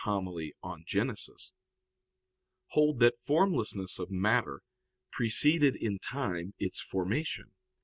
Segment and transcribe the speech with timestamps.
[0.07, 1.15] ii In Gen.),
[2.69, 4.63] hold that formlessness of matter
[5.11, 7.51] preceded in time its formation.